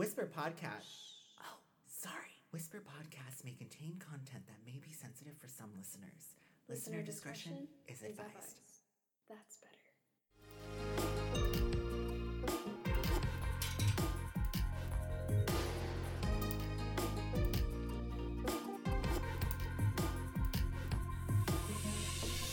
[0.00, 1.18] Whisper Podcast.
[1.42, 2.14] Oh, sorry.
[2.52, 6.36] Whisper Podcast may contain content that may be sensitive for some listeners.
[6.70, 8.60] Listener, discretion, is advised.
[9.28, 9.76] That's better.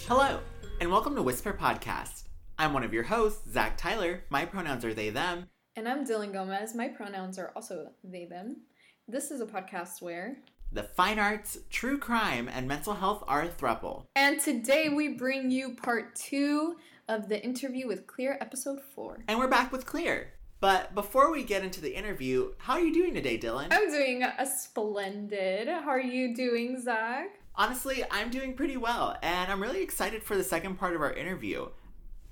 [0.09, 0.41] Hello,
[0.81, 2.23] and welcome to Whisper Podcast.
[2.59, 4.25] I'm one of your hosts, Zach Tyler.
[4.29, 5.47] My pronouns are they, them.
[5.77, 6.73] And I'm Dylan Gomez.
[6.73, 8.61] My pronouns are also they, them.
[9.07, 10.37] This is a podcast where.
[10.71, 14.05] The fine arts, true crime, and mental health are a thruple.
[14.15, 16.77] And today we bring you part two
[17.07, 19.19] of the interview with Clear, episode four.
[19.27, 20.33] And we're back with Clear.
[20.61, 23.67] But before we get into the interview, how are you doing today, Dylan?
[23.69, 25.67] I'm doing a splendid.
[25.67, 27.27] How are you doing, Zach?
[27.53, 31.13] Honestly, I'm doing pretty well, and I'm really excited for the second part of our
[31.13, 31.67] interview.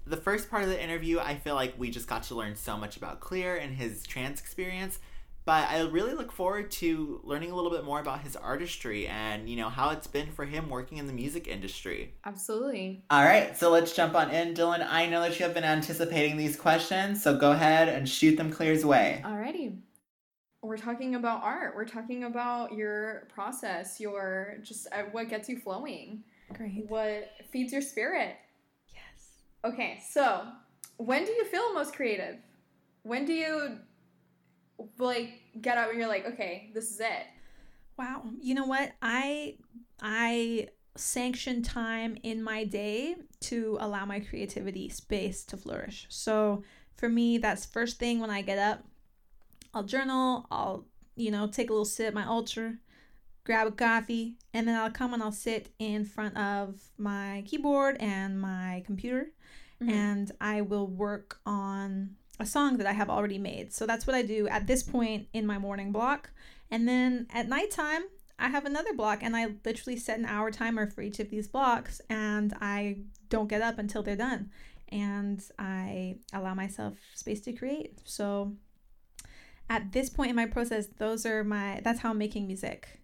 [0.08, 2.78] The first part of the interview, I feel like we just got to learn so
[2.78, 5.00] much about Clear and his trans experience,
[5.46, 9.50] but I really look forward to learning a little bit more about his artistry and,
[9.50, 12.14] you know, how it's been for him working in the music industry.
[12.24, 13.04] Absolutely.
[13.10, 14.54] All right, so let's jump on in.
[14.54, 18.38] Dylan, I know that you have been anticipating these questions, so go ahead and shoot
[18.38, 19.22] them Clear's way.
[19.24, 19.78] Alrighty.
[20.62, 21.76] We're talking about art.
[21.76, 26.86] We're talking about your process, your just uh, what gets you flowing, Great.
[26.88, 28.36] what feeds your spirit.
[29.66, 30.44] Okay, so
[30.98, 32.38] when do you feel most creative?
[33.02, 33.80] When do you
[35.00, 37.26] like get up and you're like, okay, this is it?
[37.98, 38.24] Wow.
[38.40, 38.92] You know what?
[39.02, 39.58] I
[40.02, 46.06] I sanction time in my day to allow my creativity space to flourish.
[46.10, 46.64] So
[46.96, 48.84] for me, that's first thing when I get up.
[49.74, 50.46] I'll journal.
[50.52, 52.76] I'll you know take a little sip, my ultra,
[53.46, 57.98] grab a coffee, and then I'll come and I'll sit in front of my keyboard
[58.00, 59.32] and my computer,
[59.86, 59.90] Mhm.
[59.92, 63.74] and I will work on a song that I have already made.
[63.74, 66.32] So that's what I do at this point in my morning block.
[66.70, 68.04] And then at nighttime,
[68.38, 71.48] I have another block and I literally set an hour timer for each of these
[71.48, 72.98] blocks and I
[73.30, 74.52] don't get up until they're done.
[74.90, 78.02] And I allow myself space to create.
[78.04, 78.56] So
[79.70, 83.00] at this point in my process, those are my that's how I'm making music.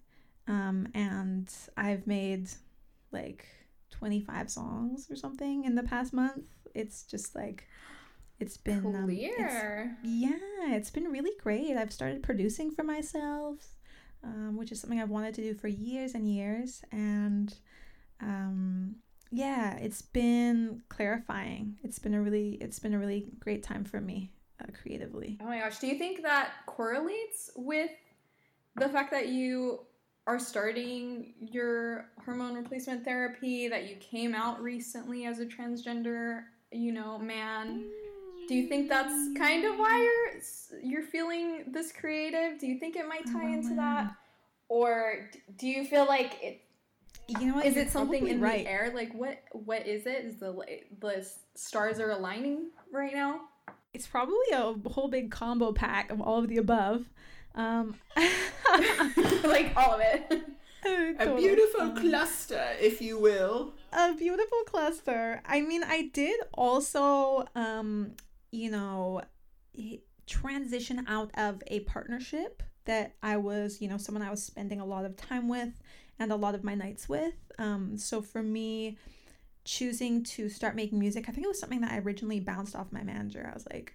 [0.47, 2.50] Um, and I've made
[3.11, 3.45] like
[3.91, 6.45] 25 songs or something in the past month.
[6.75, 7.67] It's just like
[8.39, 9.97] it's been um, it's- Clear.
[10.03, 10.37] yeah,
[10.75, 11.77] it's been really great.
[11.77, 13.75] I've started producing for myself,
[14.23, 16.81] um, which is something I've wanted to do for years and years.
[16.91, 17.53] And
[18.19, 18.95] um,
[19.31, 21.77] yeah, it's been clarifying.
[21.83, 25.38] It's been a really, it's been a really great time for me uh, creatively.
[25.41, 27.91] Oh my gosh, do you think that correlates with
[28.75, 29.81] the fact that you
[30.27, 36.91] are starting your hormone replacement therapy, that you came out recently as a transgender, you
[36.91, 37.85] know, man?
[38.47, 42.59] Do you think that's kind of why you're you're feeling this creative?
[42.59, 44.13] Do you think it might tie into that?
[44.67, 46.61] Or do you feel like it
[47.27, 47.65] You know what?
[47.65, 48.65] is it something in right.
[48.65, 48.91] the air?
[48.93, 50.25] Like what what is it?
[50.25, 53.41] Is the li- the stars are aligning right now?
[53.93, 57.05] It's probably a whole big combo pack of all of the above.
[57.55, 57.95] Um,
[59.43, 60.41] like all of it.
[61.19, 61.57] totally.
[61.79, 63.73] Um, cluster, if you will.
[63.91, 65.41] A beautiful cluster.
[65.46, 68.12] I mean, I did also, um,
[68.52, 69.22] you know,
[70.28, 74.85] transition out of a partnership that I was, you know, someone I was spending a
[74.85, 75.69] lot of time with
[76.19, 77.34] and a lot of my nights with.
[77.57, 78.97] Um, so for me,
[79.63, 82.91] choosing to start making music, I think it was something that I originally bounced off
[82.91, 83.47] my manager.
[83.50, 83.94] I was like,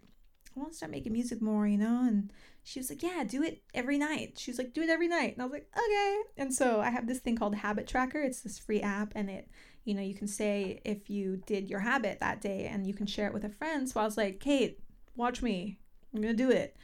[0.56, 2.02] I want to start making music more, you know?
[2.06, 2.32] And
[2.64, 4.34] she was like, Yeah, do it every night.
[4.38, 5.34] She was like, Do it every night.
[5.34, 6.18] And I was like, Okay.
[6.36, 8.22] And so I have this thing called Habit Tracker.
[8.22, 9.48] It's this free app, and it,
[9.86, 13.06] you know, you can say if you did your habit that day and you can
[13.06, 13.88] share it with a friend.
[13.88, 14.80] So I was like, Kate,
[15.14, 15.78] watch me.
[16.12, 16.76] I'm going to do it.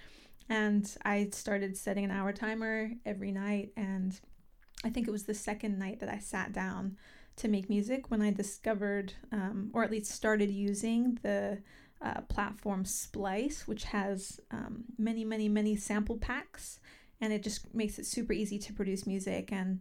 [0.49, 3.73] And I started setting an hour timer every night.
[3.77, 4.19] And
[4.85, 6.97] I think it was the second night that I sat down
[7.37, 11.59] to make music when I discovered, um, or at least started using the
[12.01, 16.79] uh, platform Splice, which has um, many, many, many sample packs,
[17.21, 19.51] and it just makes it super easy to produce music.
[19.51, 19.81] And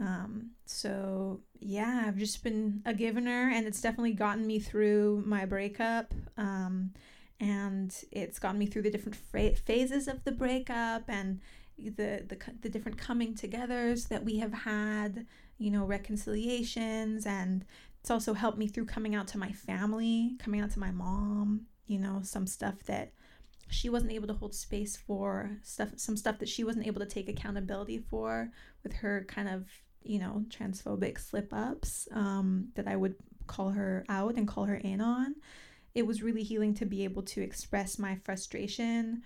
[0.00, 5.44] um, so, yeah, I've just been a givener, and it's definitely gotten me through my
[5.44, 6.12] breakup.
[6.36, 6.92] Um,
[7.40, 11.40] and it's gotten me through the different fra- phases of the breakup and
[11.76, 15.26] the, the the different coming togethers that we have had,
[15.58, 17.64] you know, reconciliations and
[18.00, 21.62] it's also helped me through coming out to my family, coming out to my mom,
[21.86, 23.12] you know, some stuff that
[23.74, 27.06] she wasn't able to hold space for, stuff some stuff that she wasn't able to
[27.06, 28.50] take accountability for
[28.82, 29.66] with her kind of,
[30.02, 33.16] you know, transphobic slip ups um, that I would
[33.46, 35.34] call her out and call her in on.
[35.94, 39.22] It was really healing to be able to express my frustration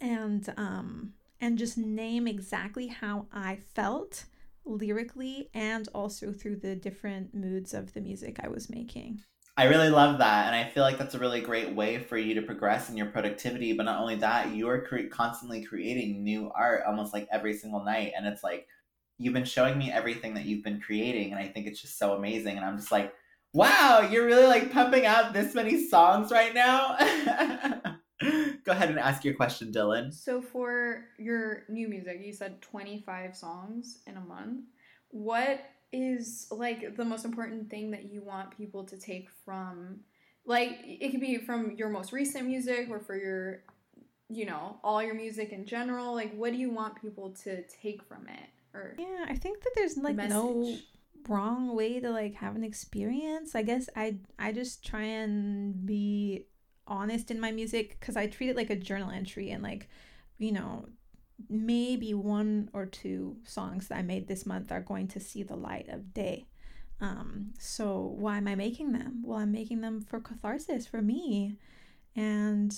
[0.00, 4.26] and um and just name exactly how I felt
[4.64, 9.22] lyrically and also through the different moods of the music I was making.
[9.60, 10.46] I really love that.
[10.46, 13.08] And I feel like that's a really great way for you to progress in your
[13.08, 13.74] productivity.
[13.74, 17.84] But not only that, you are cre- constantly creating new art almost like every single
[17.84, 18.12] night.
[18.16, 18.66] And it's like,
[19.18, 21.32] you've been showing me everything that you've been creating.
[21.32, 22.56] And I think it's just so amazing.
[22.56, 23.12] And I'm just like,
[23.52, 26.96] wow, you're really like pumping out this many songs right now.
[28.64, 30.14] Go ahead and ask your question, Dylan.
[30.14, 34.62] So for your new music, you said 25 songs in a month.
[35.10, 35.60] What
[35.92, 40.00] is like the most important thing that you want people to take from
[40.44, 43.62] like it could be from your most recent music or for your
[44.30, 46.14] you know, all your music in general?
[46.14, 48.48] Like what do you want people to take from it?
[48.72, 50.76] Or Yeah, I think that there's like no
[51.28, 53.54] wrong way to like have an experience.
[53.54, 56.46] I guess I I just try and be
[56.86, 59.88] honest in my music because I treat it like a journal entry and like
[60.38, 60.86] you know
[61.48, 65.56] maybe one or two songs that I made this month are going to see the
[65.56, 66.46] light of day.
[67.00, 69.22] Um, so why am I making them?
[69.24, 71.56] Well, I'm making them for catharsis for me,
[72.14, 72.74] and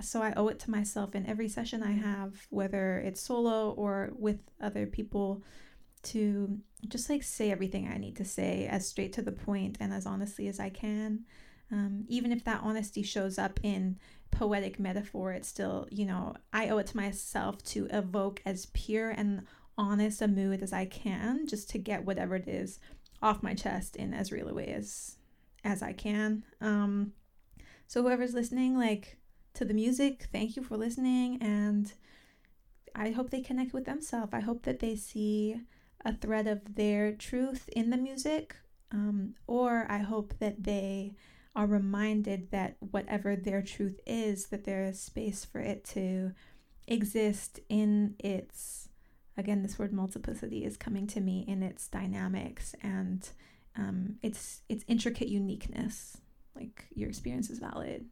[0.00, 4.10] so I owe it to myself in every session I have, whether it's solo or
[4.18, 5.44] with other people,
[6.04, 6.58] to
[6.88, 10.06] just like say everything I need to say as straight to the point and as
[10.06, 11.24] honestly as I can.
[11.72, 13.98] Um, even if that honesty shows up in
[14.30, 19.10] poetic metaphor, it's still, you know, I owe it to myself to evoke as pure
[19.10, 19.46] and
[19.78, 22.78] honest a mood as I can, just to get whatever it is
[23.22, 25.16] off my chest in as real a way as
[25.64, 26.44] as I can.
[26.60, 27.12] Um,
[27.86, 29.16] so whoever's listening, like
[29.54, 31.92] to the music, thank you for listening, and
[32.94, 34.34] I hope they connect with themselves.
[34.34, 35.56] I hope that they see
[36.04, 38.56] a thread of their truth in the music,
[38.90, 41.14] um, or I hope that they
[41.54, 46.32] are reminded that whatever their truth is, that there is space for it to
[46.86, 48.88] exist in its,
[49.36, 53.28] again, this word multiplicity is coming to me in its dynamics and
[53.76, 56.18] um, its its intricate uniqueness.
[56.54, 58.06] Like your experience is valid.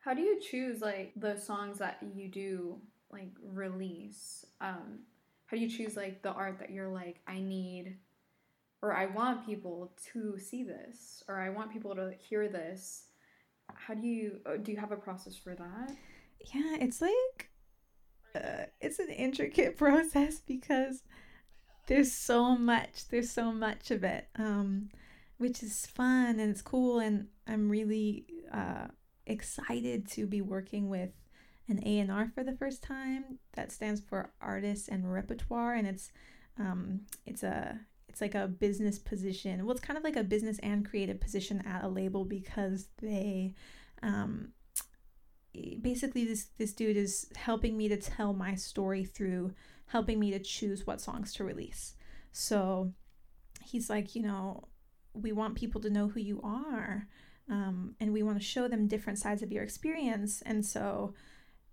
[0.00, 2.80] How do you choose like the songs that you do
[3.12, 4.44] like release?
[4.60, 5.00] Um,
[5.46, 7.96] how do you choose like the art that you're like I need
[8.82, 13.04] or I want people to see this or I want people to hear this?
[13.74, 15.96] How do you uh, do you have a process for that?
[16.54, 17.50] Yeah, it's like
[18.34, 21.02] uh, it's an intricate process because
[21.86, 23.08] there's so much.
[23.08, 24.90] There's so much of it, um,
[25.38, 28.88] which is fun and it's cool, and I'm really uh,
[29.26, 31.10] excited to be working with
[31.68, 33.38] an A and R for the first time.
[33.54, 36.10] That stands for artists and repertoire, and it's
[36.58, 37.80] um, it's a
[38.18, 39.64] it's like a business position.
[39.64, 43.54] Well, it's kind of like a business and creative position at a label because they
[44.02, 44.48] um,
[45.80, 49.52] basically this this dude is helping me to tell my story through
[49.86, 51.94] helping me to choose what songs to release.
[52.32, 52.92] So
[53.62, 54.64] he's like, you know,
[55.14, 57.06] we want people to know who you are.
[57.50, 60.42] Um, and we want to show them different sides of your experience.
[60.44, 61.14] And so,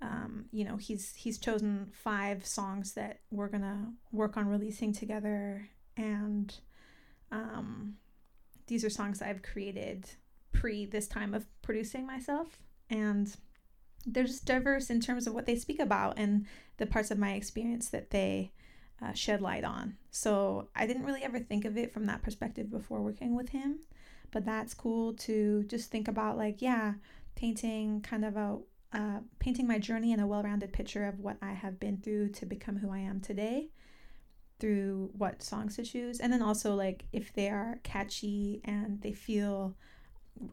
[0.01, 5.68] um, you know, he's he's chosen five songs that we're gonna work on releasing together,
[5.97, 6.56] and
[7.31, 7.95] um,
[8.68, 10.09] these are songs I've created
[10.53, 12.59] pre this time of producing myself,
[12.89, 13.36] and
[14.06, 16.45] they're just diverse in terms of what they speak about and
[16.77, 18.52] the parts of my experience that they
[19.02, 19.97] uh, shed light on.
[20.11, 23.80] So I didn't really ever think of it from that perspective before working with him,
[24.31, 26.94] but that's cool to just think about like, yeah,
[27.35, 28.57] painting kind of a
[28.94, 32.45] uh, painting my journey in a well-rounded picture of what I have been through to
[32.45, 33.69] become who I am today
[34.59, 39.12] through what songs to choose and then also like if they are catchy and they
[39.12, 39.76] feel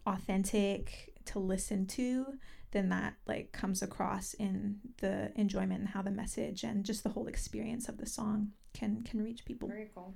[0.06, 2.26] authentic to listen to
[2.73, 7.11] then that like comes across in the enjoyment and how the message and just the
[7.11, 9.68] whole experience of the song can can reach people.
[9.68, 10.14] Very cool.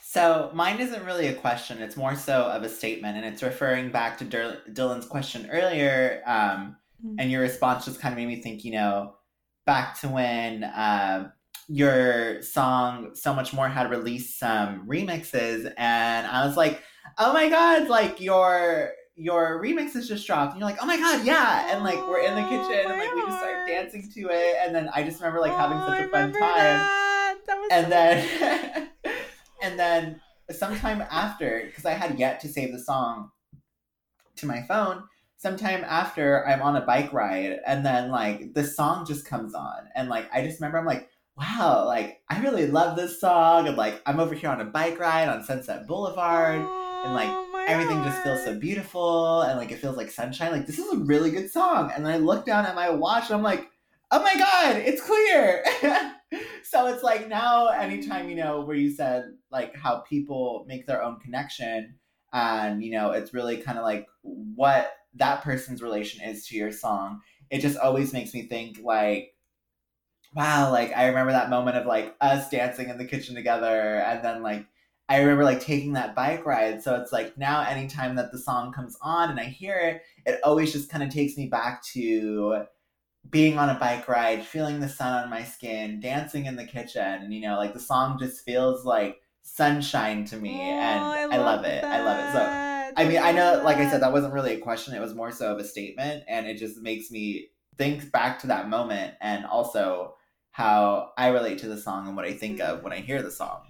[0.00, 3.90] So mine isn't really a question; it's more so of a statement, and it's referring
[3.90, 6.22] back to Dur- Dylan's question earlier.
[6.26, 7.16] Um, Mm.
[7.18, 9.14] and your response just kind of made me think, you know,
[9.66, 11.32] back to when uh,
[11.68, 16.82] your song "So Much More" had released some remixes, and I was like,
[17.18, 21.24] "Oh my god!" Like your your remixes just dropped, and you're like, "Oh my god,
[21.24, 24.56] yeah!" And like we're in the kitchen, and like we just start dancing to it,
[24.60, 27.36] and then I just remember like having Oh, such a fun time That.
[27.46, 28.88] That and so then
[29.62, 33.30] and then sometime after because i had yet to save the song
[34.36, 35.02] to my phone
[35.36, 39.88] sometime after i'm on a bike ride and then like the song just comes on
[39.94, 43.76] and like i just remember i'm like wow like i really love this song and
[43.76, 46.60] like i'm over here on a bike ride on sunset boulevard
[47.04, 50.50] and, like, Oh, everything just feels so beautiful and like it feels like sunshine.
[50.50, 51.92] Like this is a really good song.
[51.94, 53.70] And then I look down at my watch and I'm like,
[54.10, 55.64] oh my god, it's clear.
[56.64, 61.02] so it's like now, anytime you know where you said like how people make their
[61.02, 61.94] own connection,
[62.32, 66.72] and you know it's really kind of like what that person's relation is to your
[66.72, 67.20] song.
[67.50, 69.31] It just always makes me think like
[70.34, 74.24] wow, like I remember that moment of like us dancing in the kitchen together and
[74.24, 74.66] then like
[75.08, 76.82] I remember like taking that bike ride.
[76.82, 80.40] So it's like now anytime that the song comes on and I hear it, it
[80.42, 82.64] always just kind of takes me back to
[83.30, 87.02] being on a bike ride, feeling the sun on my skin, dancing in the kitchen,
[87.02, 91.38] and you know, like the song just feels like sunshine to me oh, and I
[91.38, 91.84] love, it.
[91.84, 92.32] I love it.
[92.32, 92.92] So.
[92.94, 94.00] I mean, I know, like I said, that.
[94.00, 94.94] that wasn't really a question.
[94.94, 98.46] It was more so of a statement, and it just makes me think back to
[98.48, 100.14] that moment, and also
[100.52, 103.30] how I relate to the song and what I think of when I hear the
[103.30, 103.62] song.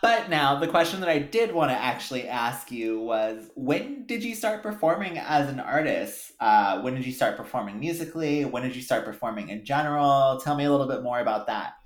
[0.00, 4.22] But now, the question that I did want to actually ask you was when did
[4.22, 6.32] you start performing as an artist?
[6.38, 8.44] Uh, when did you start performing musically?
[8.44, 10.38] When did you start performing in general?
[10.40, 11.76] Tell me a little bit more about that.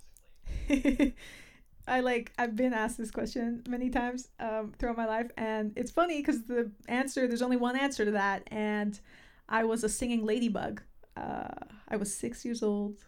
[1.86, 5.92] I like I've been asked this question many times um, throughout my life, and it's
[5.92, 8.98] funny because the answer there's only one answer to that, and
[9.48, 10.82] I was a singing ladybug.
[11.16, 11.54] Uh,
[11.88, 12.98] I was six years old,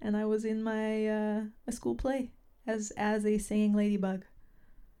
[0.00, 2.32] and I was in my uh, a school play
[2.66, 4.24] as as a singing ladybug.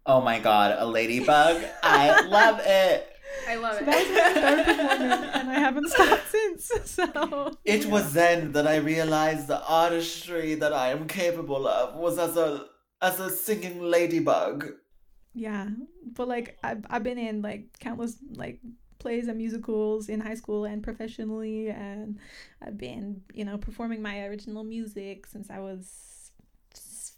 [0.06, 1.62] Oh my god, a ladybug!
[1.82, 3.06] I love it!
[3.46, 3.86] I love So it.
[3.86, 6.70] that was when I started performing, and I haven't stopped since.
[6.84, 12.18] So It was then that I realized the artistry that I am capable of was
[12.18, 12.66] as a
[13.02, 14.66] as a singing ladybug.
[15.32, 15.68] yeah,
[16.04, 18.60] but like I've I've been in like countless like
[19.00, 22.18] plays and musicals in high school and professionally, and
[22.62, 26.30] I've been you know performing my original music since I was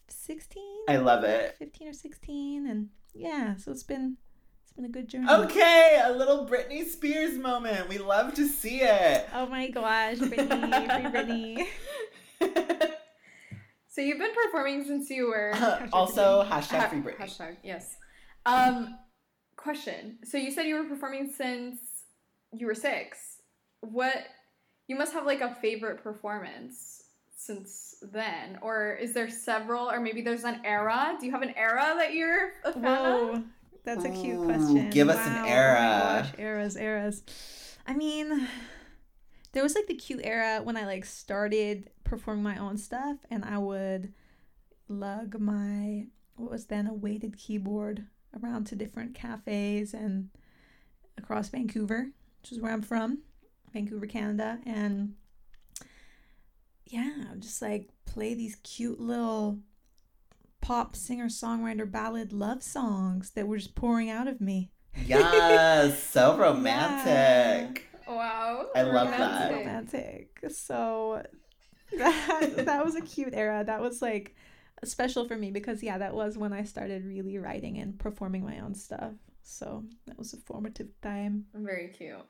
[0.08, 0.62] sixteen.
[0.88, 1.56] I love it.
[1.58, 4.16] 15 or 16 and yeah so it's been
[4.62, 7.88] it's been a good journey Okay, a little Britney Spears moment.
[7.88, 9.28] We love to see it.
[9.34, 11.66] oh my gosh Britney free
[12.40, 12.96] Britney
[13.88, 15.52] so you've been performing since you were
[15.92, 17.18] also, Ha- hashtag free Britney.
[17.18, 17.96] Hashtag yes.
[18.46, 18.96] Um,
[19.62, 20.18] question.
[20.24, 21.78] So you said you were performing since
[22.52, 23.38] you were six.
[23.80, 24.24] What?
[24.88, 27.04] You must have like a favorite performance
[27.36, 31.16] since then, or is there several, or maybe there's an era?
[31.18, 33.30] Do you have an era that you're a fan of?
[33.30, 33.42] whoa
[33.84, 35.76] that's a cute Ooh, question give us an era.
[35.76, 37.22] oh my gosh eras eras
[37.86, 38.46] I mean
[39.52, 43.44] there was like the cute era when I like started performing my own stuff and
[43.44, 44.12] I would
[44.88, 48.06] lug my what was then a weighted keyboard
[48.40, 50.28] around to different cafes and
[51.18, 52.08] across Vancouver,
[52.40, 53.18] which is where I'm from,
[53.72, 55.14] Vancouver, Canada, and
[56.86, 59.58] yeah, just like play these cute little
[60.60, 64.70] pop singer songwriter ballad love songs that were just pouring out of me.
[65.04, 67.86] Yes, so romantic.
[68.06, 68.66] Wow.
[68.74, 69.50] I love that.
[69.50, 70.40] romantic.
[70.40, 70.50] romantic.
[70.50, 71.22] So
[71.96, 73.64] that that was a cute era.
[73.64, 74.34] That was like
[74.84, 78.60] special for me because yeah, that was when I started really writing and performing my
[78.60, 79.12] own stuff.
[79.42, 81.46] So that was a formative time.
[81.54, 82.24] Very cute.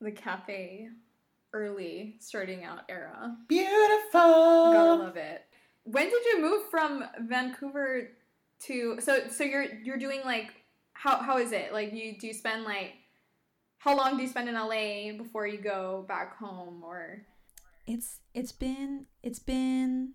[0.00, 0.88] The cafe,
[1.52, 3.36] early starting out era.
[3.48, 4.20] Beautiful.
[4.72, 5.44] Gotta love it.
[5.84, 8.10] When did you move from Vancouver
[8.60, 10.52] to so so you're you're doing like
[10.92, 11.72] how how is it?
[11.72, 12.94] Like you do you spend like
[13.78, 17.26] how long do you spend in LA before you go back home or
[17.86, 20.14] It's it's been it's been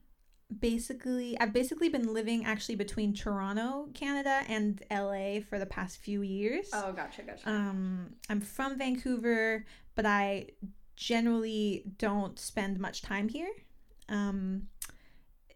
[0.58, 6.22] basically I've basically been living actually between Toronto, Canada and LA for the past few
[6.22, 6.70] years.
[6.74, 7.48] Oh gotcha, gotcha.
[7.48, 9.66] Um, I'm from Vancouver,
[9.96, 10.48] but I
[10.96, 13.50] generally don't spend much time here.
[14.10, 14.64] Um,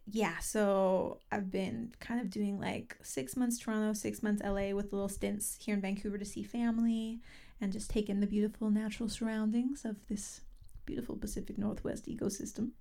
[0.06, 4.92] yeah, so I've been kind of doing like six months Toronto, six months LA with
[4.92, 7.20] little stints here in Vancouver to see family
[7.62, 10.42] and just take in the beautiful natural surroundings of this
[10.86, 12.72] beautiful Pacific Northwest ecosystem.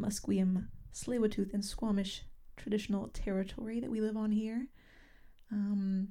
[0.00, 2.22] Musqueam, Tsleil-Waututh, and Squamish
[2.56, 4.66] traditional territory that we live on here.
[5.50, 6.08] Um,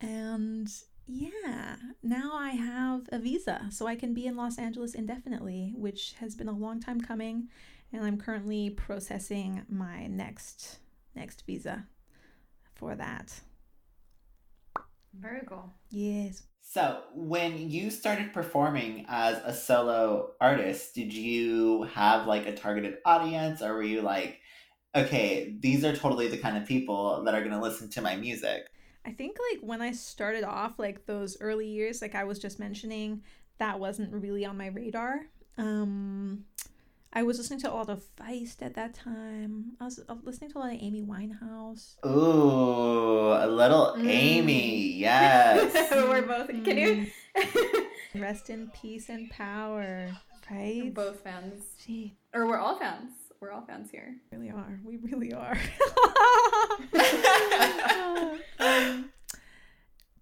[0.00, 0.72] and
[1.06, 6.14] yeah, now I have a visa, so I can be in Los Angeles indefinitely, which
[6.20, 7.48] has been a long time coming,
[7.92, 10.78] and I'm currently processing my next
[11.14, 11.86] next visa
[12.74, 13.40] for that.
[15.12, 15.70] Very cool.
[15.90, 16.42] Yes.
[16.64, 22.98] So, when you started performing as a solo artist, did you have like a targeted
[23.04, 24.40] audience or were you like,
[24.94, 28.16] okay, these are totally the kind of people that are going to listen to my
[28.16, 28.68] music?
[29.04, 32.58] I think like when I started off, like those early years, like I was just
[32.58, 33.22] mentioning,
[33.58, 35.26] that wasn't really on my radar.
[35.58, 36.44] Um,
[37.14, 39.72] I was listening to a lot of Feist at that time.
[39.80, 41.96] I was listening to a lot of Amy Winehouse.
[42.06, 44.08] Ooh, a little Mm.
[44.08, 45.90] Amy, yes.
[45.92, 46.48] We're both.
[46.48, 47.06] Can you?
[47.36, 47.84] Mm.
[48.14, 50.10] Rest in peace and power.
[50.50, 50.82] Right?
[50.84, 53.12] We're both fans, Gee, or we're all fans.
[53.40, 54.16] We're all fans here.
[54.30, 54.80] We really are.
[54.84, 55.58] We really are.
[58.58, 59.10] Um,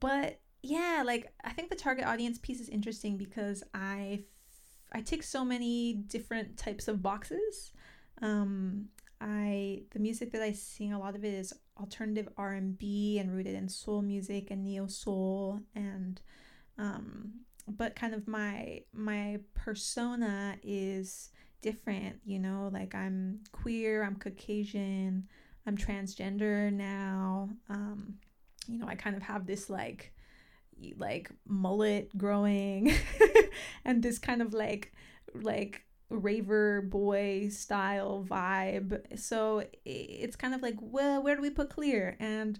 [0.00, 4.24] but yeah, like I think the target audience piece is interesting because I
[4.92, 7.72] I tick so many different types of boxes.
[8.22, 8.88] Um,
[9.20, 13.18] I the music that I sing a lot of it is alternative R and B
[13.18, 16.20] and rooted in soul music and neo soul and
[16.78, 17.32] um,
[17.68, 21.30] but kind of my my persona is
[21.62, 22.20] different.
[22.24, 25.28] You know, like I'm queer, I'm Caucasian,
[25.66, 27.50] I'm transgender now.
[27.68, 28.14] Um,
[28.66, 30.12] you know, I kind of have this like
[30.96, 32.92] like mullet growing
[33.84, 34.92] and this kind of like
[35.34, 39.18] like raver boy style vibe.
[39.18, 42.16] So it's kind of like, well, where do we put clear?
[42.18, 42.58] And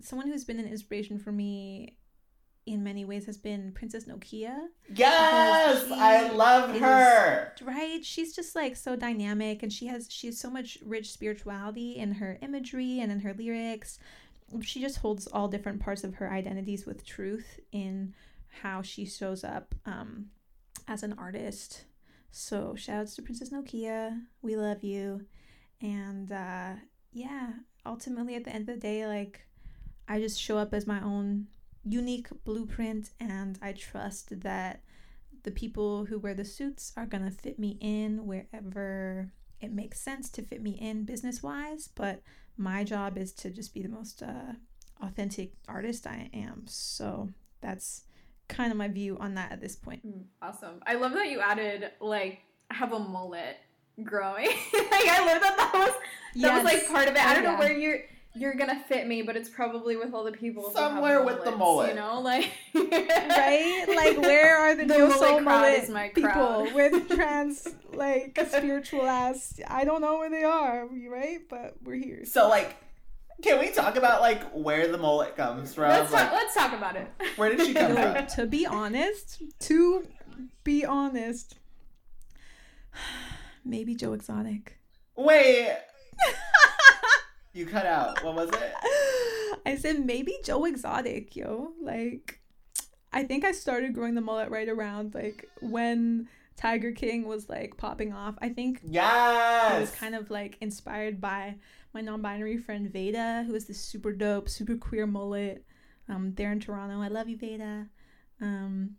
[0.00, 1.96] someone who's been an inspiration for me
[2.66, 4.54] in many ways has been Princess Nokia
[4.94, 7.52] yes, She I love is- her.
[7.62, 11.92] right she's just like so dynamic and she has she has so much rich spirituality
[11.96, 13.98] in her imagery and in her lyrics
[14.62, 18.14] she just holds all different parts of her identities with truth in
[18.62, 20.26] how she shows up um,
[20.86, 21.84] as an artist.
[22.30, 24.22] So shouts to princess nokia.
[24.42, 25.26] We love you.
[25.80, 26.74] And uh,
[27.12, 27.52] yeah
[27.86, 29.46] ultimately at the end of the day like
[30.06, 31.46] i just show up as my own
[31.84, 34.82] unique blueprint and i trust that
[35.44, 40.30] the people who wear the suits are to fit me in wherever it makes sense
[40.30, 42.22] to fit me in business wise but
[42.56, 44.52] my job is to just be the most uh,
[45.02, 47.28] authentic artist i am so
[47.60, 48.04] that's
[48.48, 50.80] kind of my view on that at this point Mm, Awesome.
[50.86, 52.38] I love that you added like
[52.70, 53.56] have a mullet
[54.02, 54.46] growing.
[54.72, 57.20] like I love that that was that was like part of it.
[57.20, 58.00] I Oh, don't know where you're
[58.38, 61.90] you're gonna fit me, but it's probably with all the people Somewhere with the mullet.
[61.90, 65.88] You know, like right like where are the, The neo mullet soul crowd mullet is
[65.90, 66.74] my people crowd.
[66.74, 72.24] with trans like spiritual ass i don't know where they are right but we're here
[72.24, 72.76] So like,
[73.42, 75.88] can we talk about like where the mullet comes from?
[75.90, 76.32] let's like, talk.
[76.32, 77.08] Let's talk about it.
[77.36, 78.26] where did she come from?
[78.26, 80.04] to be honest, to
[80.64, 81.56] be honest,
[83.64, 84.78] maybe Joe Exotic.
[85.16, 85.76] Wait,
[87.52, 88.22] you cut out.
[88.24, 89.58] What was it?
[89.66, 91.72] I said maybe Joe Exotic, yo.
[91.80, 92.40] Like,
[93.12, 97.76] I think I started growing the mullet right around like when Tiger King was like
[97.76, 98.34] popping off.
[98.40, 99.80] I think I Yes.
[99.80, 101.56] was kind of like inspired by
[101.94, 105.64] my non-binary friend Veda, who is this super dope, super queer mullet.
[106.10, 107.00] Um, there in Toronto.
[107.02, 107.86] I love you, Veda.
[108.40, 108.96] Um,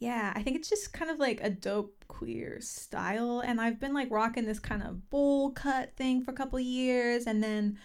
[0.00, 3.94] yeah, I think it's just kind of like a dope queer style, and I've been
[3.94, 7.78] like rocking this kind of bowl cut thing for a couple years, and then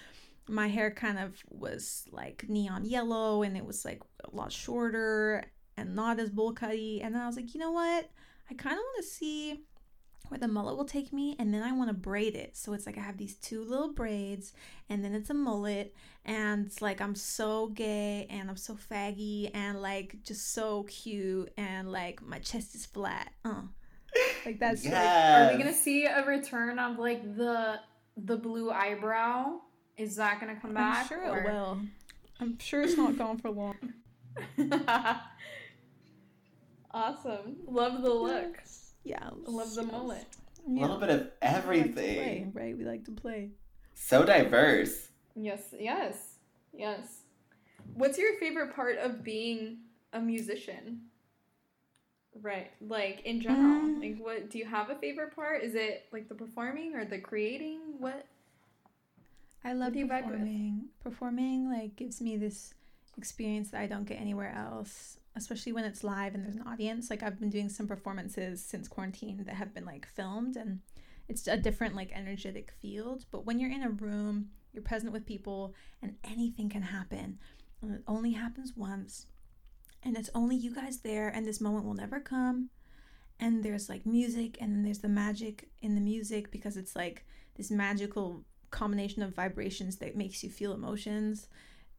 [0.49, 5.45] my hair kind of was like neon yellow, and it was like a lot shorter
[5.77, 8.09] and not as bowl cutty, and then I was like, you know what?
[8.51, 9.61] I kind of want to see
[10.27, 12.57] where the mullet will take me and then I want to braid it.
[12.57, 14.53] So it's like I have these two little braids
[14.89, 15.93] and then it's a mullet
[16.25, 21.51] and it's like I'm so gay and I'm so faggy and like just so cute
[21.57, 23.33] and like my chest is flat.
[23.43, 23.61] Uh.
[24.45, 27.79] Like that's like Are we gonna see a return of like the
[28.17, 29.59] the blue eyebrow?
[29.97, 30.97] Is that gonna come back?
[31.01, 31.79] I'm sure or- it will.
[32.39, 33.93] I'm sure it's not gone for long.
[36.91, 37.55] awesome.
[37.67, 38.57] Love the look.
[39.03, 39.29] Yeah.
[39.45, 40.25] Love the mullet.
[40.67, 42.51] A little bit of We like play, everything.
[42.53, 42.77] right?
[42.77, 43.51] We like to play.
[43.93, 45.09] So diverse.
[45.35, 46.35] Yes, yes,
[46.73, 47.21] yes.
[47.93, 49.77] What's your favorite part of being
[50.11, 51.01] a musician?
[52.41, 53.81] Right, like in general.
[53.81, 54.01] Mm.
[54.01, 55.63] Like, what do you have a favorite part?
[55.63, 57.79] Is it like the performing or the creating?
[57.97, 58.25] What?
[59.63, 60.33] I love do you vibe with?
[60.33, 60.85] performing.
[61.01, 62.73] Performing like gives me this
[63.17, 67.09] experience that I don't get anywhere else, especially when it's live and there's an audience.
[67.09, 70.81] Like I've been doing some performances since quarantine that have been like filmed and
[71.27, 75.25] it's a different like energetic field, but when you're in a room, you're present with
[75.25, 77.39] people and anything can happen.
[77.81, 79.27] And it only happens once.
[80.05, 82.69] And it's only you guys there and this moment will never come.
[83.39, 87.25] And there's like music and then there's the magic in the music because it's like
[87.55, 91.47] this magical combination of vibrations that makes you feel emotions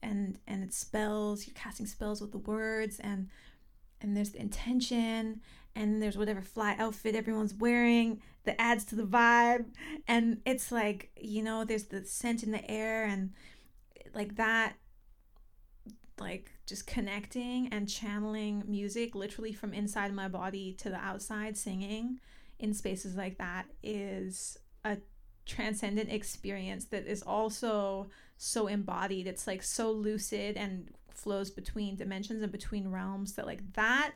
[0.03, 3.29] and and it's spells you're casting spells with the words and
[4.01, 5.41] and there's the intention
[5.75, 9.65] and there's whatever fly outfit everyone's wearing that adds to the vibe
[10.07, 13.33] and it's like you know there's the scent in the air and
[14.15, 14.75] like that
[16.19, 22.19] like just connecting and channeling music literally from inside my body to the outside singing
[22.59, 24.97] in spaces like that is a
[25.45, 29.27] transcendent experience that is also so embodied.
[29.27, 34.13] It's like so lucid and flows between dimensions and between realms that like that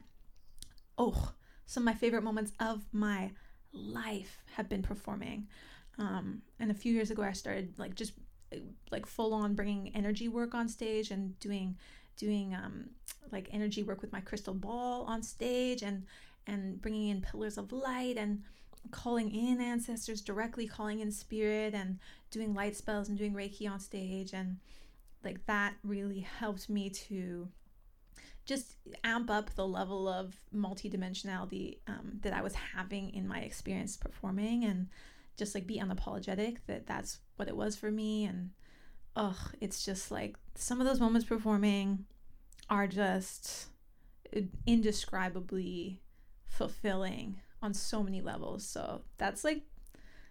[0.99, 1.33] oh
[1.67, 3.31] some of my favorite moments of my
[3.73, 5.49] life have been performing
[5.99, 8.13] um and a few years ago i started like just
[8.91, 11.77] like full on bringing energy work on stage and doing
[12.17, 12.91] doing um
[13.33, 16.05] like energy work with my crystal ball on stage and
[16.47, 18.43] and bringing in pillars of light and
[18.91, 21.99] calling in ancestors directly calling in spirit and
[22.31, 24.33] doing light spells and doing reiki on stage.
[24.33, 24.59] And
[25.25, 27.49] like that really helped me to
[28.47, 33.97] just amp up the level of multidimensionality um, that I was having in my experience
[33.97, 34.89] performing and
[35.37, 38.51] just like be unapologetic that that's what it was for me and
[39.17, 42.05] ugh it's just like some of those moments performing
[42.69, 43.69] are just
[44.67, 46.03] indescribably
[46.45, 49.63] fulfilling on so many levels so that's like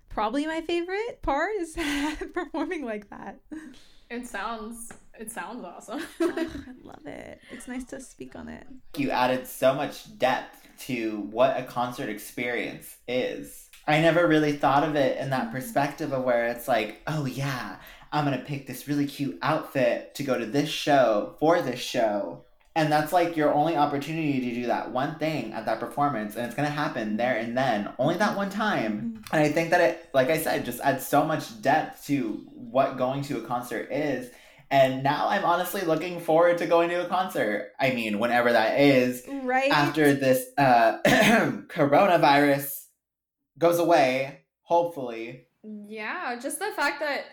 [0.08, 1.76] probably my favorite part is
[2.34, 3.40] performing like that
[4.12, 6.02] it sounds it sounds awesome.
[6.22, 6.48] oh, I
[6.82, 7.42] love it.
[7.52, 8.66] It's nice to speak on it.
[8.96, 13.69] You added so much depth to what a concert experience is.
[13.90, 17.78] I never really thought of it in that perspective of where it's like, oh yeah,
[18.12, 22.44] I'm gonna pick this really cute outfit to go to this show for this show.
[22.76, 26.46] And that's like your only opportunity to do that one thing at that performance, and
[26.46, 28.94] it's gonna happen there and then, only that one time.
[28.94, 29.36] Mm-hmm.
[29.36, 32.96] And I think that it, like I said, just adds so much depth to what
[32.96, 34.30] going to a concert is.
[34.70, 37.72] And now I'm honestly looking forward to going to a concert.
[37.80, 39.24] I mean, whenever that is.
[39.28, 39.72] Right.
[39.72, 41.00] After this uh,
[41.70, 42.79] coronavirus
[43.60, 45.46] goes away, hopefully.
[45.64, 47.26] Yeah, just the fact that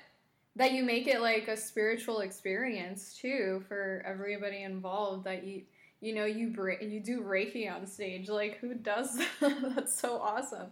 [0.56, 5.62] that you make it like a spiritual experience too for everybody involved that you
[6.00, 9.74] you know you bra- you do reiki on stage like who does that?
[9.74, 10.68] that's so awesome.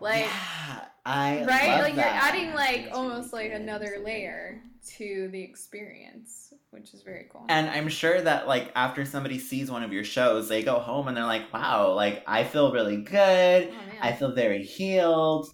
[0.00, 1.80] Like yeah, I right?
[1.82, 1.96] like that.
[1.96, 4.62] you're adding like almost like another layer
[4.98, 7.46] to the experience which is very cool.
[7.48, 11.08] And i'm sure that like after somebody sees one of your shows they go home
[11.08, 13.70] and they're like wow like i feel really good.
[13.72, 15.48] Oh, i feel very healed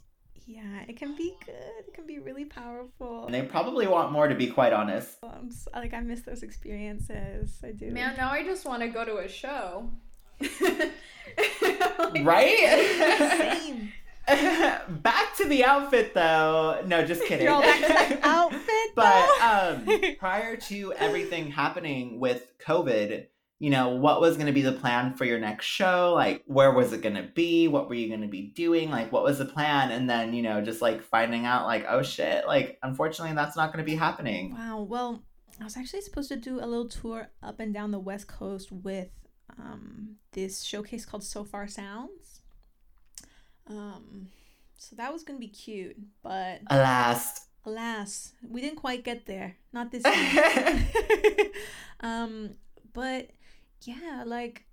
[0.47, 1.87] yeah, it can be good.
[1.87, 3.27] It can be really powerful.
[3.27, 5.19] And they probably want more, to be quite honest.
[5.23, 7.59] Um, like I miss those experiences.
[7.63, 7.91] I do.
[7.91, 9.91] Man, now I just want to go to a show.
[12.23, 13.59] right?
[13.61, 13.93] Same.
[14.29, 16.83] back to the outfit though.
[16.87, 17.45] No, just kidding.
[17.45, 18.95] You're all back to that outfit.
[18.95, 23.27] but um, prior to everything happening with COVID,
[23.63, 26.15] you know, what was going to be the plan for your next show?
[26.17, 27.69] Like, where was it going to be?
[27.69, 28.91] What were you going to be doing?
[28.91, 29.93] Like, what was the plan?
[29.93, 33.73] And then, you know, just like finding out, like, oh shit, like, unfortunately, that's not
[33.73, 34.57] going to be happening.
[34.57, 34.81] Wow.
[34.81, 35.23] Well,
[35.61, 38.73] I was actually supposed to do a little tour up and down the West Coast
[38.73, 39.11] with
[39.57, 42.41] um, this showcase called Sofar Sounds.
[43.69, 44.27] Um,
[44.77, 46.63] so that was going to be cute, but.
[46.69, 47.47] Alas.
[47.65, 49.55] Alas, we didn't quite get there.
[49.73, 50.03] Not this
[50.35, 51.51] year.
[52.01, 52.57] um,
[52.93, 53.31] but
[53.87, 54.65] yeah, like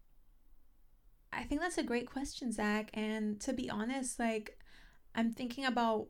[1.31, 2.89] I think that's a great question, Zach.
[2.93, 4.57] And to be honest, like
[5.15, 6.07] I'm thinking about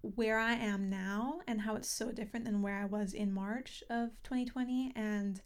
[0.00, 3.84] where I am now and how it's so different than where I was in March
[3.88, 5.40] of 2020 and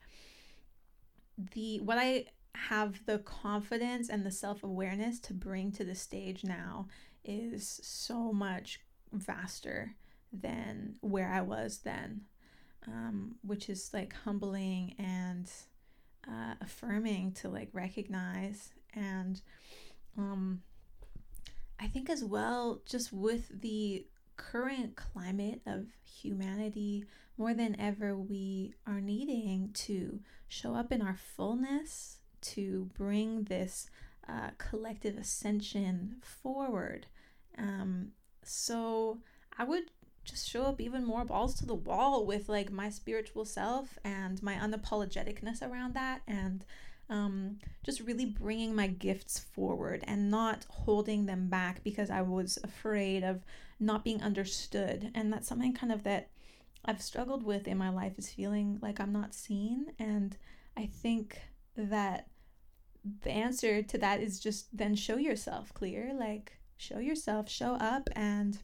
[1.55, 6.89] the what I have the confidence and the self-awareness to bring to the stage now
[7.23, 8.81] is so much
[9.13, 9.95] vaster
[10.33, 12.23] than where I was then.
[12.89, 15.51] Um, which is like humbling and
[16.29, 19.41] uh, affirming to like recognize and
[20.19, 20.63] um
[21.81, 27.05] i think as well just with the current climate of humanity
[27.39, 33.89] more than ever we are needing to show up in our fullness to bring this
[34.29, 37.07] uh, collective ascension forward.
[37.59, 38.13] Um,
[38.43, 39.19] so
[39.59, 39.91] i would
[40.27, 44.43] just show up even more balls to the wall with like my spiritual self and
[44.43, 46.65] my unapologeticness around that and
[47.09, 52.59] um, just really bringing my gifts forward and not holding them back because I was
[52.65, 53.45] afraid of
[53.79, 55.13] not being understood.
[55.15, 56.31] And that's something kind of that
[56.85, 59.93] I've struggled with in my life is feeling like I'm not seen.
[59.99, 60.37] And
[60.77, 61.41] I think
[61.77, 62.29] that
[63.23, 68.09] the answer to that is just then show yourself clear, like show yourself, show up
[68.17, 68.59] and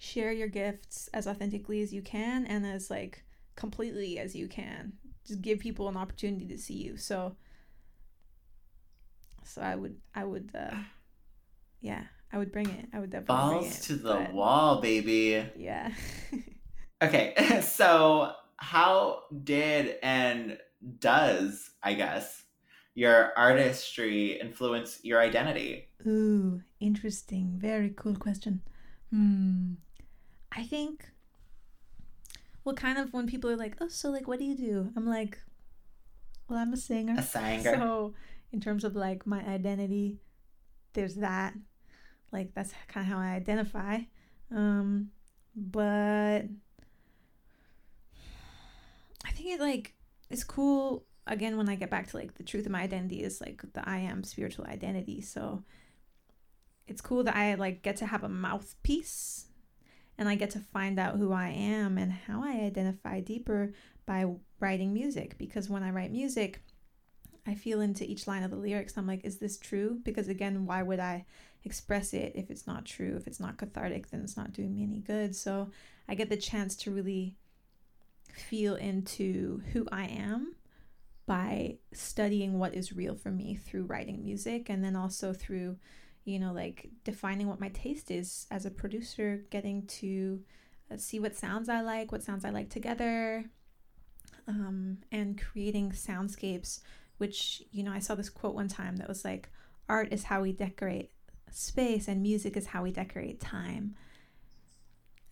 [0.00, 3.22] share your gifts as authentically as you can and as like
[3.54, 4.92] completely as you can
[5.24, 7.36] just give people an opportunity to see you so
[9.44, 10.74] so i would i would uh
[11.80, 15.46] yeah i would bring it i would definitely balls it, to the but, wall baby
[15.54, 15.92] yeah
[17.02, 20.58] okay so how did and
[20.98, 22.44] does i guess
[22.94, 25.88] your artistry influence your identity?
[26.06, 27.54] Ooh, interesting.
[27.56, 28.60] Very cool question.
[29.10, 29.74] Hmm.
[30.52, 31.08] I think
[32.64, 35.06] well kind of when people are like, "Oh, so like what do you do?" I'm
[35.06, 35.38] like,
[36.48, 37.76] "Well, I'm a singer." A singer.
[37.76, 38.14] So,
[38.52, 40.20] in terms of like my identity,
[40.92, 41.54] there's that.
[42.32, 44.00] Like that's kind of how I identify.
[44.50, 45.10] Um
[45.56, 46.42] but
[49.24, 49.94] I think it like
[50.28, 53.40] it's cool again when I get back to like the truth of my identity is
[53.40, 55.20] like the I am spiritual identity.
[55.20, 55.62] So
[56.86, 59.46] it's cool that I like get to have a mouthpiece
[60.20, 63.72] and I get to find out who I am and how I identify deeper
[64.06, 64.26] by
[64.60, 66.60] writing music because when I write music
[67.46, 68.96] I feel into each line of the lyrics.
[68.96, 69.98] I'm like, is this true?
[70.04, 71.24] Because again, why would I
[71.64, 73.16] express it if it's not true?
[73.16, 75.34] If it's not cathartic, then it's not doing me any good.
[75.34, 75.70] So
[76.08, 77.36] I get the chance to really
[78.32, 80.54] feel into who I am
[81.26, 85.76] by studying what is real for me through writing music and then also through
[86.24, 90.40] you know like defining what my taste is as a producer getting to
[90.92, 93.44] uh, see what sounds i like what sounds i like together
[94.48, 96.80] um, and creating soundscapes
[97.18, 99.50] which you know i saw this quote one time that was like
[99.88, 101.10] art is how we decorate
[101.50, 103.94] space and music is how we decorate time.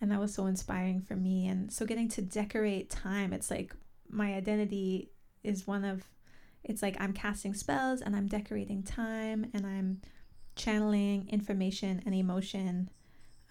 [0.01, 1.47] And that was so inspiring for me.
[1.47, 3.73] And so getting to decorate time it's like
[4.09, 5.11] my identity
[5.43, 6.03] is one of
[6.63, 10.01] it's like i'm casting spells and i'm decorating time and i'm
[10.59, 12.89] channeling information and emotion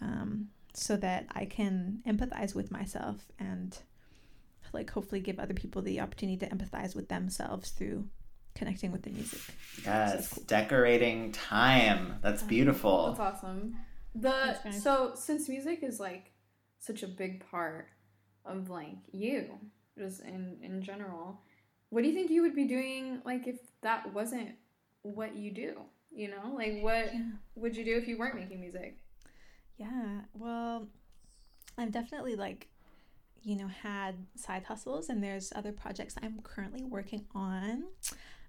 [0.01, 3.79] um, so that i can empathize with myself and
[4.73, 8.07] like hopefully give other people the opportunity to empathize with themselves through
[8.55, 9.41] connecting with the music
[9.85, 10.43] Yes, cool.
[10.47, 12.17] decorating time.
[12.23, 13.07] That's beautiful.
[13.17, 13.77] That's awesome.
[14.15, 16.33] The so since music is like
[16.81, 17.87] such a big part
[18.45, 19.49] of like you
[19.97, 21.41] just in in general
[21.91, 24.51] what do you think you would be doing like if that wasn't
[25.03, 25.73] what you do
[26.19, 26.55] you know?
[26.55, 27.31] Like what yeah.
[27.55, 28.99] would you do if you weren't making music?
[29.77, 30.89] Yeah well
[31.77, 32.67] i've definitely like
[33.43, 37.85] you know had side hustles and there's other projects i'm currently working on.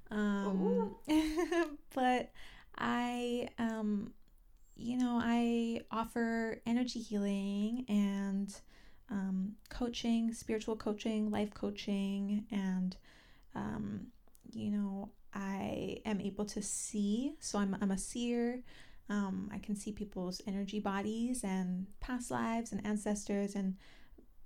[0.10, 0.96] Um
[1.94, 2.32] but
[2.78, 4.14] i um
[4.80, 8.56] you know, I offer energy healing and
[9.12, 12.96] um, coaching, spiritual coaching, life coaching, and,
[13.56, 14.08] um,
[14.54, 17.34] you know, I am able to see.
[17.40, 18.64] So I'm, I'm a seer.
[19.10, 23.76] Um, I can see people's energy bodies and past lives and ancestors and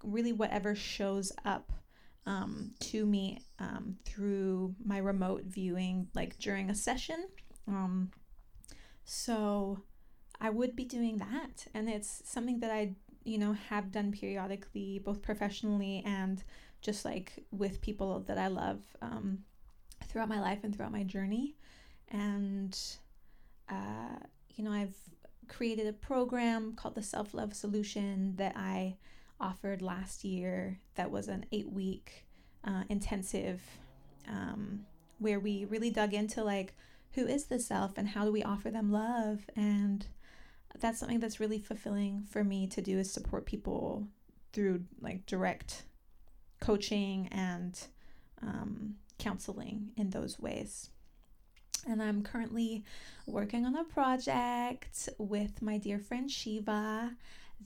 [0.04, 1.72] really whatever shows up
[2.26, 7.28] um, to me um, through my remote viewing, like during a session.
[7.68, 8.12] Um,
[9.04, 9.82] so
[10.40, 11.68] I would be doing that.
[11.74, 12.94] And it's something that I,
[13.26, 16.44] you know, have done periodically, both professionally and
[16.82, 19.40] just like with people that I love um,
[20.08, 21.56] throughout my life and throughout my journey.
[22.10, 22.78] And,
[23.70, 24.18] uh,
[24.56, 24.96] you know, I've
[25.48, 28.98] created a program called the Self Love Solution that I
[29.40, 32.26] offered last year that was an eight week
[32.64, 33.62] uh, intensive
[34.28, 34.86] um,
[35.20, 36.74] where we really dug into like
[37.12, 40.08] who is the self and how do we offer them love and
[40.80, 44.08] that's something that's really fulfilling for me to do is support people
[44.54, 45.84] through like direct
[46.60, 47.88] coaching and
[48.42, 50.90] um, counseling in those ways.
[51.88, 52.84] And I'm currently
[53.26, 57.12] working on a project with my dear friend Shiva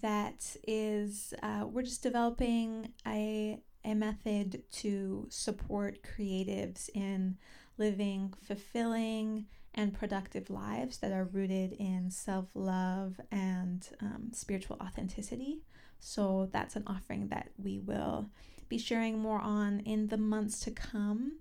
[0.02, 7.38] that is, uh, we're just developing a, a method to support creatives in
[7.78, 15.62] living fulfilling and productive lives that are rooted in self love and um, spiritual authenticity.
[16.00, 18.30] So, that's an offering that we will
[18.70, 21.40] be sharing more on in the months to come.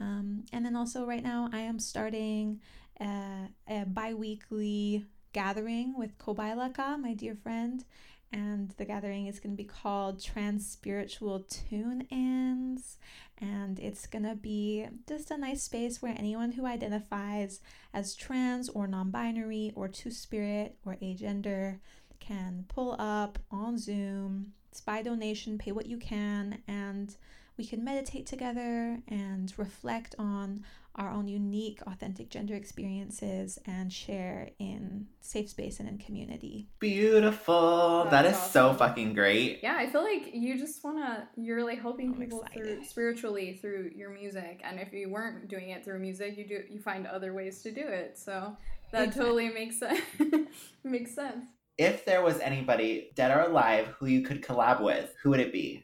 [0.00, 2.60] Um, and then also, right now, I am starting
[3.00, 7.84] a, a bi weekly gathering with Kobailaka, my dear friend,
[8.32, 12.98] and the gathering is going to be called Trans Spiritual Tune Ins.
[13.38, 17.60] And it's going to be just a nice space where anyone who identifies
[17.92, 21.78] as trans or non binary or two spirit or agender
[22.20, 24.52] can pull up on Zoom.
[24.72, 27.14] It's by donation, pay what you can, and
[27.58, 34.48] we can meditate together and reflect on our own unique, authentic gender experiences and share
[34.58, 36.68] in safe space and in community.
[36.78, 38.04] Beautiful.
[38.04, 38.50] That's that is awesome.
[38.50, 39.60] so fucking great.
[39.62, 42.64] Yeah, I feel like you just wanna you're really helping I'm people excited.
[42.64, 44.62] through spiritually through your music.
[44.64, 47.70] And if you weren't doing it through music, you do you find other ways to
[47.70, 48.16] do it.
[48.16, 48.56] So
[48.90, 49.22] that exactly.
[49.22, 50.00] totally makes sense.
[50.82, 51.44] makes sense.
[51.82, 55.52] If there was anybody dead or alive who you could collab with, who would it
[55.52, 55.82] be?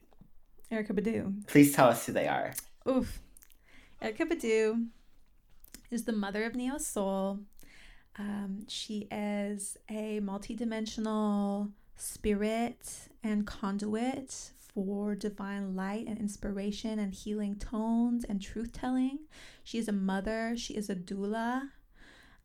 [0.71, 1.45] Erykah Badu.
[1.49, 2.53] Please tell us who they are.
[2.89, 3.19] Oof.
[4.01, 4.87] Erykah Badu
[5.91, 7.41] is the mother of Neo Soul.
[8.17, 17.57] Um, she is a multidimensional spirit and conduit for divine light and inspiration and healing
[17.57, 19.19] tones and truth telling.
[19.65, 21.71] She is a mother, she is a doula.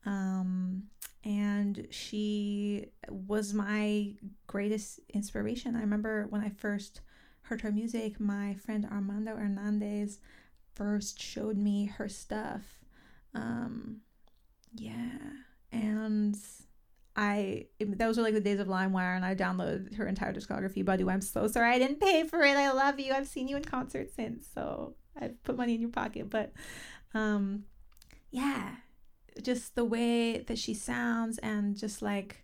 [0.06, 0.84] Um,
[1.24, 4.14] and she was my
[4.48, 5.76] greatest inspiration.
[5.76, 7.02] I remember when I first
[7.44, 10.20] heard her music, my friend Armando Hernandez
[10.76, 12.62] first showed me her stuff.
[13.34, 14.02] Um,
[14.74, 15.20] yeah,
[15.72, 16.36] and
[17.16, 20.84] I it, those were like the days of LimeWire, and I downloaded her entire discography.
[20.84, 22.58] Badu, I'm so sorry I didn't pay for it.
[22.58, 23.14] I love you.
[23.14, 26.30] I've seen you in concert since, so I've put money in your pocket.
[26.30, 26.54] But,
[27.14, 27.66] um,
[28.32, 28.76] yeah,
[29.42, 32.44] just the way that she sounds and just like,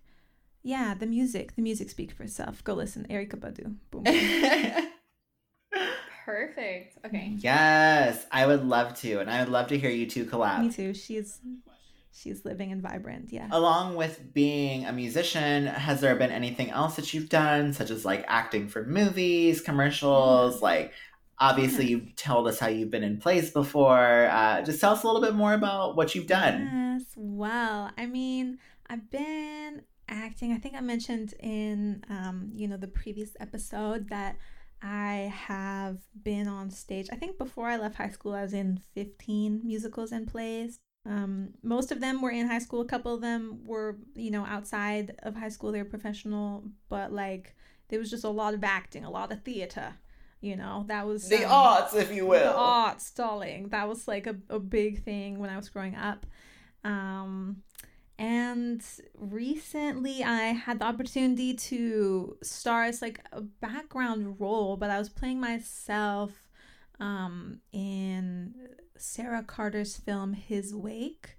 [0.63, 1.55] yeah, the music.
[1.55, 2.63] The music speaks for itself.
[2.63, 3.75] Go listen, Erykah Badu.
[3.91, 4.03] Boom.
[6.25, 6.97] Perfect.
[7.05, 7.33] Okay.
[7.37, 10.61] yes, I would love to, and I would love to hear you two collab.
[10.61, 10.93] Me too.
[10.93, 11.39] She's
[12.11, 13.31] she's living and vibrant.
[13.31, 13.47] Yeah.
[13.51, 18.05] Along with being a musician, has there been anything else that you've done, such as
[18.05, 20.59] like acting for movies, commercials?
[20.59, 20.61] Mm.
[20.61, 20.93] Like,
[21.39, 21.97] obviously, Yeah.
[21.97, 24.27] you've told us how you've been in plays before.
[24.29, 26.69] Uh, just tell us a little bit more about what you've done.
[26.99, 27.13] Yes.
[27.15, 28.57] Well, I mean,
[28.89, 30.51] I've been acting.
[30.51, 34.37] I think I mentioned in um, you know, the previous episode that
[34.81, 37.07] I have been on stage.
[37.11, 40.79] I think before I left high school, I was in 15 musicals and plays.
[41.05, 42.81] Um, most of them were in high school.
[42.81, 45.71] A couple of them were, you know, outside of high school.
[45.71, 47.55] They were professional, but like
[47.89, 49.95] there was just a lot of acting, a lot of theater.
[50.41, 52.39] You know, that was um, arts, if you will.
[52.39, 56.25] the arts stalling that was like a, a big thing when i was growing up.
[56.83, 57.63] Um
[58.17, 58.83] and
[59.15, 65.07] recently i had the opportunity to star as like a background role but i was
[65.07, 66.31] playing myself
[66.99, 68.53] um in
[68.97, 71.37] sarah carter's film his wake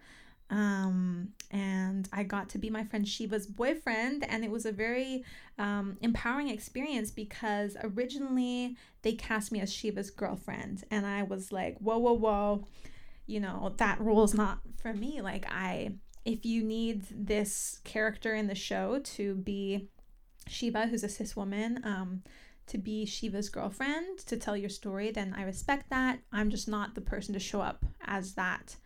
[0.50, 5.24] um and i got to be my friend shiva's boyfriend and it was a very
[5.60, 11.76] um, empowering experience because originally they cast me as Shiva's girlfriend, and I was like,
[11.78, 12.64] whoa, whoa, whoa,
[13.26, 15.20] you know, that role is not for me.
[15.20, 15.92] Like, I,
[16.24, 19.88] if you need this character in the show to be
[20.48, 22.22] Shiva, who's a cis woman, um,
[22.68, 26.20] to be Shiva's girlfriend, to tell your story, then I respect that.
[26.32, 28.76] I'm just not the person to show up as that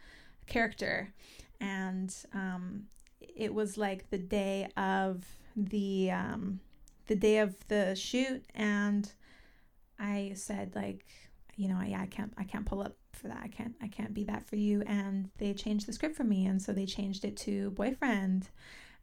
[0.47, 1.13] character.
[1.61, 2.85] And um,
[3.21, 5.25] it was like the day of
[5.57, 6.61] the um,
[7.07, 9.11] the day of the shoot, and
[9.99, 11.05] I said like,
[11.57, 13.41] you know, yeah, I can't, I can't pull up for that.
[13.43, 14.83] I can't, I can't be that for you.
[14.87, 18.49] And they changed the script for me, and so they changed it to boyfriend.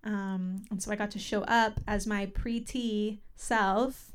[0.04, 4.11] Um, and so I got to show up as my pre-T self,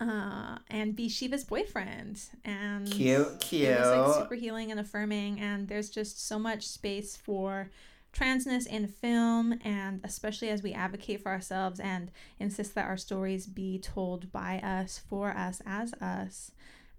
[0.00, 2.20] uh, and be Shiva's boyfriend.
[2.44, 3.68] And Cute, cute.
[3.68, 7.70] it was like super healing and affirming, and there's just so much space for
[8.12, 13.46] transness in film, and especially as we advocate for ourselves and insist that our stories
[13.46, 16.50] be told by us, for us, as us.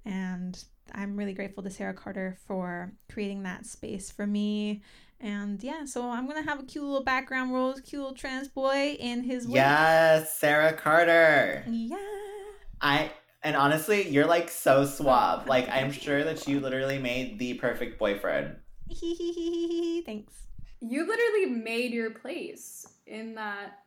[0.06, 4.82] And I'm really grateful to Sarah Carter for creating that space for me.
[5.20, 8.96] And yeah, so I'm gonna have a cute little background role, cute little trans boy
[9.00, 9.46] in his.
[9.48, 11.64] Yes, Sarah Carter.
[11.68, 11.98] Yeah.
[12.82, 13.12] I
[13.44, 15.48] and honestly, you're like so suave.
[15.56, 18.58] Like I'm sure that you literally made the perfect boyfriend.
[20.06, 20.34] Thanks.
[20.82, 23.80] You literally made your place in that.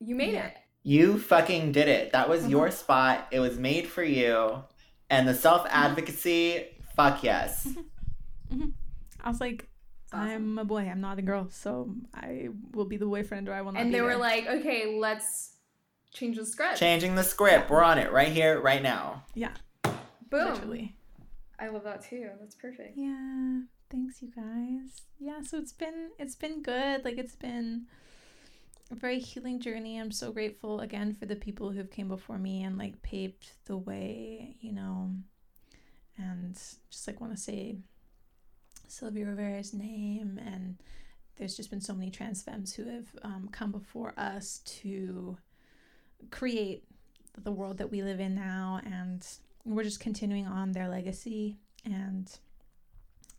[0.00, 0.46] You made Yeah.
[0.48, 0.56] it.
[0.82, 2.12] You fucking did it.
[2.12, 2.50] That was Mhm.
[2.50, 3.28] your spot.
[3.30, 4.62] It was made for you.
[5.10, 7.68] And the self advocacy, fuck yes.
[9.20, 9.68] I was like,
[10.12, 10.28] awesome.
[10.28, 10.88] I'm a boy.
[10.88, 13.80] I'm not a girl, so I will be the boyfriend, or I will not.
[13.82, 14.18] and be they were there.
[14.18, 15.52] like, okay, let's
[16.18, 16.78] change the script.
[16.78, 17.70] Changing the script.
[17.70, 19.24] We're on it right here, right now.
[19.34, 19.52] yeah,
[20.30, 20.52] Boom.
[20.52, 20.94] literally.
[21.58, 22.28] I love that too.
[22.40, 22.96] That's perfect.
[22.96, 23.60] Yeah.
[23.90, 25.02] Thanks, you guys.
[25.18, 25.40] Yeah.
[25.42, 27.04] So it's been it's been good.
[27.04, 27.86] Like it's been
[28.90, 29.98] a very healing journey.
[29.98, 33.76] I'm so grateful again for the people who've came before me and like paved the
[33.76, 34.56] way.
[34.60, 35.10] You know,
[36.16, 36.54] and
[36.90, 37.76] just like want to say
[38.88, 40.76] Sylvia Rivera's name and.
[41.36, 45.38] There's just been so many trans femmes who have um, come before us to
[46.30, 46.84] create
[47.36, 49.26] the world that we live in now, and
[49.64, 51.56] we're just continuing on their legacy.
[51.84, 52.30] And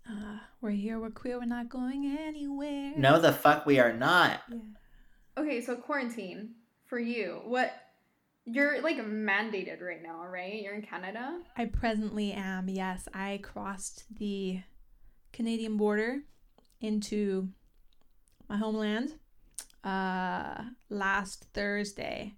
[0.09, 2.93] uh, we're here, we're queer, we're not going anywhere.
[2.97, 4.41] No, the fuck we are not.
[4.49, 4.58] Yeah.
[5.37, 7.41] Okay, so quarantine for you.
[7.45, 7.71] What
[8.45, 10.62] you're like mandated right now, right?
[10.62, 11.39] You're in Canada.
[11.56, 13.08] I presently am, yes.
[13.13, 14.62] I crossed the
[15.31, 16.21] Canadian border
[16.81, 17.49] into
[18.47, 19.13] my homeland
[19.83, 22.33] uh, last Thursday.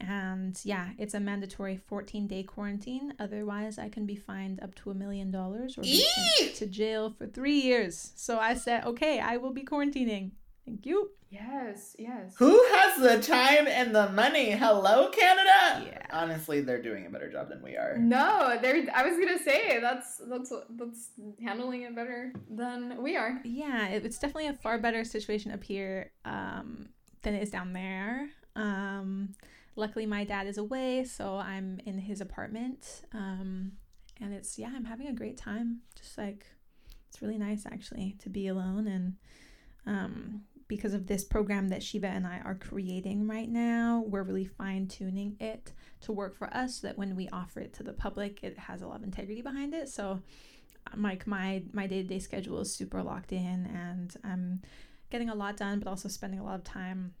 [0.00, 3.14] And yeah, it's a mandatory 14 day quarantine.
[3.18, 6.04] Otherwise, I can be fined up to a million dollars or be
[6.38, 8.12] sent to jail for three years.
[8.14, 10.32] So I said, okay, I will be quarantining.
[10.66, 11.10] Thank you.
[11.30, 12.34] Yes, yes.
[12.38, 14.50] Who has the time and the money?
[14.50, 15.86] Hello, Canada.
[15.86, 16.06] Yeah.
[16.10, 17.96] Honestly, they're doing a better job than we are.
[17.98, 18.86] No, they're.
[18.94, 21.10] I was gonna say that's that's that's
[21.42, 23.40] handling it better than we are.
[23.44, 26.88] Yeah, it, it's definitely a far better situation up here um,
[27.22, 28.28] than it is down there.
[28.54, 29.34] Um,
[29.76, 33.02] luckily, my dad is away, so I'm in his apartment.
[33.12, 33.72] Um,
[34.20, 35.80] and it's, yeah, I'm having a great time.
[35.96, 36.46] Just like,
[37.08, 38.86] it's really nice actually to be alone.
[38.86, 39.16] And
[39.86, 44.46] um, because of this program that Shiva and I are creating right now, we're really
[44.46, 47.92] fine tuning it to work for us so that when we offer it to the
[47.92, 49.88] public, it has a lot of integrity behind it.
[49.88, 50.22] So,
[50.96, 54.62] like my my day-to-day schedule is super locked in and i'm
[55.10, 57.12] getting a lot done but also spending a lot of time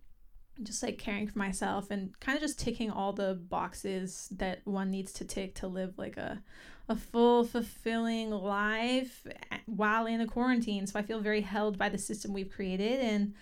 [0.62, 4.90] just like caring for myself and kind of just ticking all the boxes that one
[4.90, 6.42] needs to tick to live like a
[6.88, 9.26] a full fulfilling life
[9.66, 13.34] while in a quarantine so i feel very held by the system we've created and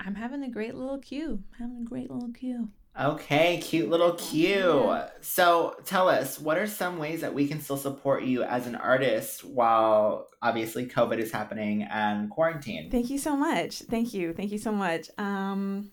[0.00, 2.68] i'm having a great little queue having a great little queue
[3.00, 4.96] Okay, cute little Q.
[5.20, 8.74] So tell us, what are some ways that we can still support you as an
[8.74, 12.90] artist while obviously COVID is happening and quarantine?
[12.90, 13.82] Thank you so much.
[13.82, 14.32] Thank you.
[14.32, 15.10] Thank you so much.
[15.16, 15.92] Um,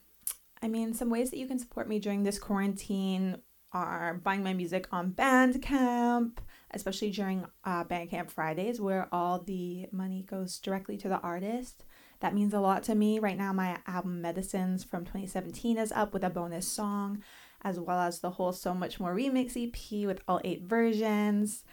[0.66, 3.38] I mean, some ways that you can support me during this quarantine
[3.72, 6.40] are buying my music on Bandcamp,
[6.72, 11.84] especially during uh, Bandcamp Fridays, where all the money goes directly to the artist.
[12.22, 13.20] That means a lot to me.
[13.20, 17.22] Right now, my album Medicines from 2017 is up with a bonus song,
[17.62, 21.64] as well as the whole So Much More remix EP with all eight versions.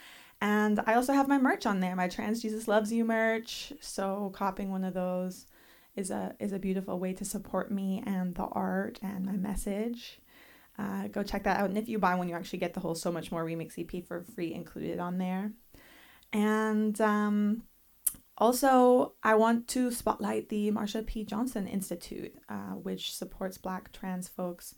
[0.43, 3.73] And I also have my merch on there, my Trans Jesus Loves You merch.
[3.81, 5.47] So copying one of those
[5.97, 10.21] is a is a beautiful way to support me and the art and my message.
[10.79, 11.69] Uh, go check that out.
[11.69, 14.07] And if you buy one, you actually get the whole So Much More remix EP
[14.07, 15.53] for free included on there.
[16.33, 17.65] And um,
[18.39, 21.25] also, I want to spotlight the Marsha P.
[21.25, 24.75] Johnson Institute, uh, which supports Black trans folks.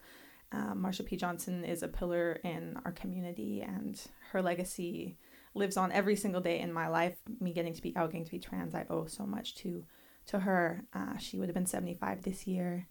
[0.51, 1.17] Uh, Marsha P.
[1.17, 4.01] Johnson is a pillar in our community, and
[4.33, 5.17] her legacy
[5.55, 7.17] lives on every single day in my life.
[7.41, 9.85] Me getting to be out, getting to be trans, I owe so much to
[10.27, 10.85] to her.
[10.95, 12.87] Uh, she would have been 75 this year,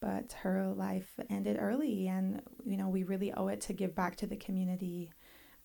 [0.00, 4.16] but her life ended early, and you know we really owe it to give back
[4.16, 5.10] to the community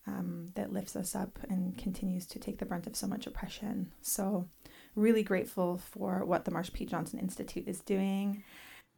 [0.06, 3.92] um, that lifts us up and continues to take the brunt of so much oppression.
[4.02, 4.48] So,
[4.94, 6.84] really grateful for what the Marsha P.
[6.84, 8.42] Johnson Institute is doing.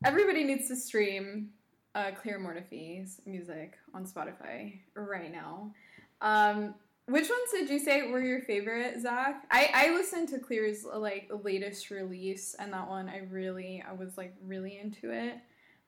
[0.05, 1.51] Everybody needs to stream
[1.95, 5.73] uh, Clear Mortifee's music on Spotify right now.
[6.21, 6.75] Um,
[7.09, 9.45] which ones did you say were your favorite, Zach?
[9.51, 14.17] I, I listened to Clear's like latest release, and that one I really I was
[14.17, 15.39] like really into it.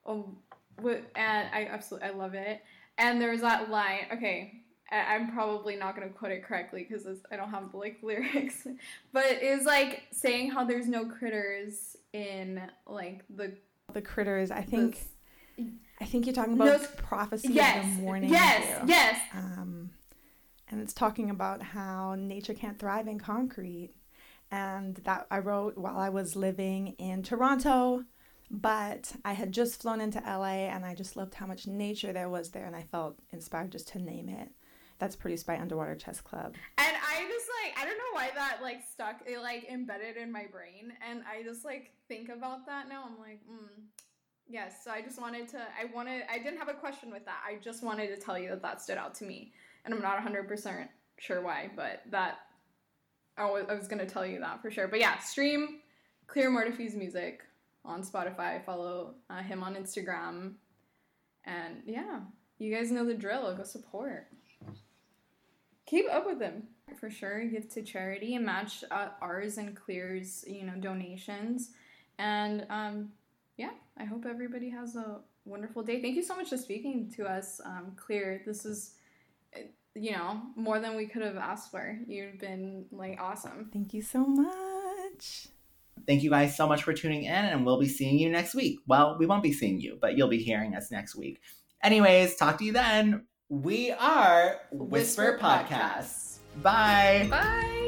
[0.06, 0.36] Oh,
[0.84, 2.62] and I absolutely I love it.
[2.98, 4.06] And there was that line.
[4.12, 4.62] Okay,
[4.92, 8.66] I'm probably not gonna quote it correctly because I don't have like lyrics,
[9.12, 13.56] but it's like saying how there's no critters in like the
[13.92, 14.52] the critters.
[14.52, 15.00] I think
[15.56, 15.66] the,
[16.00, 18.30] I think you're talking about no, prophecy yes, of the morning.
[18.30, 19.20] Yes, yes.
[19.34, 19.90] Um,
[20.70, 23.90] and it's talking about how nature can't thrive in concrete,
[24.50, 28.04] and that I wrote while I was living in Toronto.
[28.50, 32.30] But I had just flown into LA and I just loved how much nature there
[32.30, 34.50] was there, and I felt inspired just to name it
[34.98, 36.54] that's produced by Underwater Chess Club.
[36.76, 40.30] And I just like I don't know why that like stuck it like embedded in
[40.30, 43.04] my brain and I just like think about that now.
[43.06, 43.82] I'm like, mm,
[44.48, 44.82] yes.
[44.84, 47.38] So I just wanted to I wanted I didn't have a question with that.
[47.46, 49.52] I just wanted to tell you that that stood out to me.
[49.84, 52.38] And I'm not 100% sure why, but that
[53.36, 54.88] I was, I was to tell you that for sure.
[54.88, 55.80] But yeah, stream
[56.26, 57.42] Clear Mortifee's music
[57.84, 58.64] on Spotify.
[58.64, 60.54] Follow uh, him on Instagram.
[61.44, 62.20] And yeah,
[62.58, 63.54] you guys know the drill.
[63.54, 64.26] Go support
[65.88, 66.64] keep up with them
[67.00, 67.44] for sure.
[67.44, 71.70] Give to charity and match uh, ours and Clear's you know donations.
[72.18, 73.10] And um,
[73.56, 76.02] yeah, I hope everybody has a wonderful day.
[76.02, 78.42] Thank you so much for speaking to us, um, Clear.
[78.44, 78.94] This is
[80.00, 81.98] you know more than we could have asked for.
[82.06, 83.70] You've been like awesome.
[83.72, 85.48] Thank you so much.
[86.06, 88.78] Thank you guys so much for tuning in, and we'll be seeing you next week.
[88.86, 91.40] Well, we won't be seeing you, but you'll be hearing us next week.
[91.82, 93.26] Anyways, talk to you then.
[93.48, 96.38] We are Whisper, Whisper Podcasts.
[96.58, 96.62] Podcasts.
[96.62, 97.26] Bye.
[97.30, 97.87] Bye.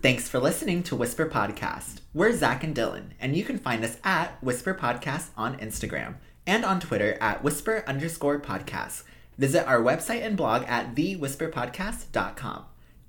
[0.00, 2.02] Thanks for listening to Whisper Podcast.
[2.14, 6.14] We're Zach and Dylan, and you can find us at Whisper Podcast on Instagram
[6.46, 9.02] and on Twitter at Whisper underscore podcast.
[9.38, 12.64] Visit our website and blog at thewhisperpodcast.com.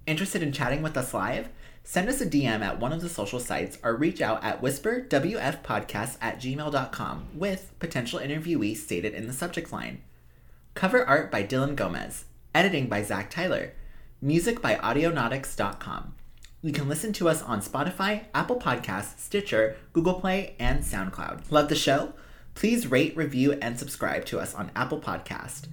[0.07, 1.49] Interested in chatting with us live?
[1.83, 6.17] Send us a DM at one of the social sites or reach out at whisperwfpodcast
[6.19, 10.01] at gmail.com with potential interviewee stated in the subject line.
[10.73, 12.25] Cover art by Dylan Gomez.
[12.55, 13.73] Editing by Zach Tyler.
[14.21, 16.15] Music by Audionautix.com.
[16.61, 21.49] You can listen to us on Spotify, Apple Podcasts, Stitcher, Google Play, and SoundCloud.
[21.51, 22.11] Love the show?
[22.53, 25.67] Please rate, review, and subscribe to us on Apple Podcast.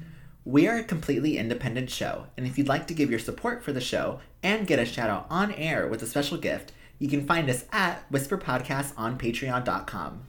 [0.45, 3.73] We are a completely independent show, and if you'd like to give your support for
[3.73, 6.71] the show and get a shout out on air with a special gift,
[7.01, 10.23] you can find us at Whisper Podcast on Patreon.com.